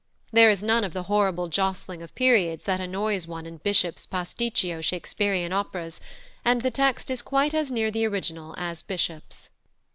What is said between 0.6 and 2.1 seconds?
none of the horrible jostling